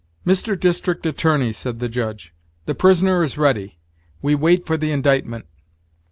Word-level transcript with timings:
"Mr. 0.25 0.59
District 0.59 1.05
Attorney," 1.05 1.53
said 1.53 1.77
the 1.77 1.87
Judge, 1.87 2.33
"the 2.65 2.73
prisoner 2.73 3.21
is 3.23 3.37
ready; 3.37 3.77
we 4.19 4.33
wait 4.33 4.65
for 4.65 4.75
the 4.75 4.89
indictment." 4.91 5.45